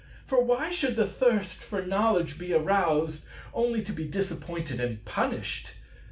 [0.25, 5.73] For why should the thirst for knowledge be aroused, only to be disappointed and punished?